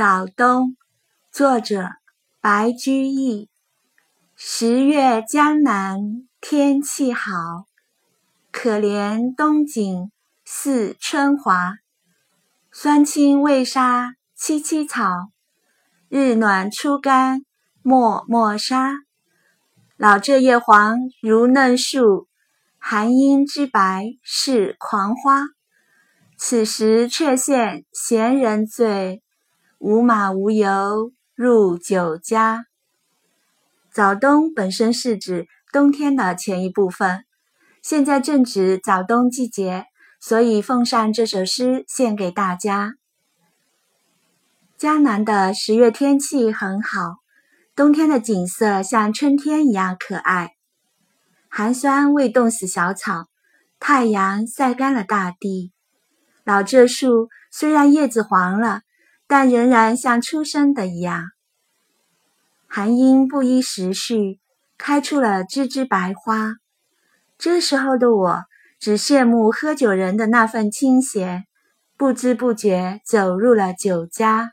[0.00, 0.78] 早冬，
[1.30, 1.90] 作者
[2.40, 3.50] 白居易。
[4.34, 7.30] 十月江南天气好，
[8.50, 10.10] 可怜冬景
[10.42, 11.74] 似春华。
[12.72, 15.32] 酸青未杀萋萋草，
[16.08, 17.42] 日暖初干
[17.82, 18.94] 漠漠沙。
[19.98, 22.26] 老蔗叶黄如嫩树，
[22.78, 25.42] 寒阴之白是狂花。
[26.38, 29.22] 此时却羡闲人醉。
[29.80, 32.66] 无马无油入酒家。
[33.90, 37.24] 早冬本身是指冬天的前一部分，
[37.80, 39.86] 现在正值早冬季节，
[40.20, 42.96] 所以奉上这首诗献给大家。
[44.76, 47.16] 江南的十月天气很好，
[47.74, 50.56] 冬天的景色像春天一样可爱。
[51.48, 53.28] 寒酸未冻死小草，
[53.78, 55.72] 太阳晒干了大地。
[56.44, 58.82] 老柘树虽然叶子黄了。
[59.30, 61.26] 但仍然像出生的一样。
[62.66, 64.40] 寒阴不依时序，
[64.76, 66.56] 开出了枝枝白花。
[67.38, 68.40] 这时候的我，
[68.80, 71.44] 只羡慕喝酒人的那份清闲，
[71.96, 74.50] 不知不觉走入了酒家。